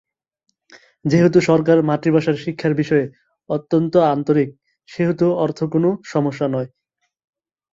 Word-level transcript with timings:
যেহেতু 1.05 1.37
সরকার 1.41 1.77
মাতৃভাষার 1.83 2.35
শিক্ষার 2.35 2.73
বিষয়ে 2.73 3.05
অত্যন্ত 3.49 3.93
আন্তরিক, 4.13 4.49
সেহেতু 4.89 5.25
অর্থ 5.35 5.59
কোনো 5.63 5.89
সমস্যা 6.05 6.47
নয়। 6.47 6.69